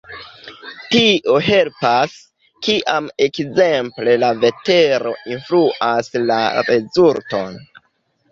[0.93, 2.13] Tio helpas,
[2.67, 6.39] kiam ekzemple la vetero influas la
[6.71, 7.63] rezulton.